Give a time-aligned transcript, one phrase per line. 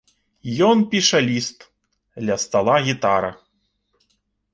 [0.67, 1.59] Ён піша ліст,
[2.29, 3.31] ля стала гітара.